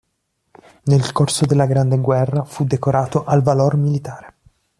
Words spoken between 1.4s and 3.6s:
della Grande Guerra fu decorato al